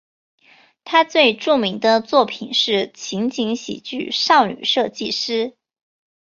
[0.83, 5.55] 他最著名的作品是情景喜剧少女设计师。